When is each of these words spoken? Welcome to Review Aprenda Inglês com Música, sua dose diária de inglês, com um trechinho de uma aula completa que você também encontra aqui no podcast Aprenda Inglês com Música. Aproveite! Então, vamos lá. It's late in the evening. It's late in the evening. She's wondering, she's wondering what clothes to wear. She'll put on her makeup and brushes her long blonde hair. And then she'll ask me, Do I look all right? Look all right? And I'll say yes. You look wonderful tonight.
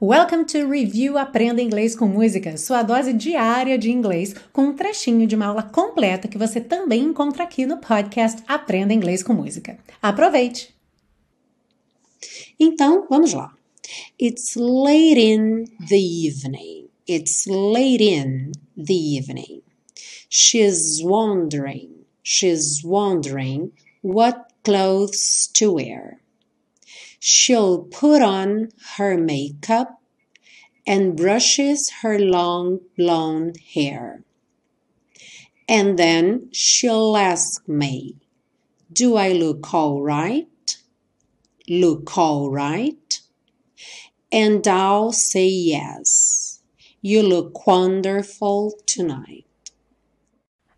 Welcome 0.00 0.44
to 0.44 0.68
Review 0.70 1.18
Aprenda 1.18 1.60
Inglês 1.60 1.96
com 1.96 2.06
Música, 2.06 2.56
sua 2.56 2.84
dose 2.84 3.12
diária 3.12 3.76
de 3.76 3.90
inglês, 3.90 4.32
com 4.52 4.66
um 4.66 4.72
trechinho 4.72 5.26
de 5.26 5.34
uma 5.34 5.46
aula 5.46 5.64
completa 5.64 6.28
que 6.28 6.38
você 6.38 6.60
também 6.60 7.02
encontra 7.02 7.42
aqui 7.42 7.66
no 7.66 7.78
podcast 7.78 8.40
Aprenda 8.46 8.94
Inglês 8.94 9.24
com 9.24 9.32
Música. 9.32 9.76
Aproveite! 10.00 10.72
Então, 12.60 13.08
vamos 13.10 13.32
lá. 13.32 13.52
It's 14.22 14.54
late 14.54 15.18
in 15.18 15.64
the 15.88 15.98
evening. 15.98 16.88
It's 17.08 17.48
late 17.48 18.00
in 18.00 18.52
the 18.76 18.94
evening. 18.94 19.62
She's 20.30 21.02
wondering, 21.02 22.04
she's 22.22 22.84
wondering 22.84 23.72
what 24.04 24.44
clothes 24.62 25.50
to 25.54 25.72
wear. 25.72 26.20
She'll 27.18 27.84
put 27.84 28.22
on 28.22 28.68
her 28.96 29.18
makeup 29.18 30.00
and 30.86 31.16
brushes 31.16 31.90
her 32.02 32.18
long 32.18 32.80
blonde 32.96 33.58
hair. 33.74 34.22
And 35.68 35.98
then 35.98 36.48
she'll 36.52 37.16
ask 37.16 37.68
me, 37.68 38.16
Do 38.90 39.16
I 39.16 39.32
look 39.32 39.74
all 39.74 40.00
right? 40.00 40.46
Look 41.68 42.16
all 42.16 42.50
right? 42.50 43.20
And 44.32 44.66
I'll 44.66 45.12
say 45.12 45.46
yes. 45.46 46.60
You 47.02 47.22
look 47.22 47.66
wonderful 47.66 48.74
tonight. 48.86 49.47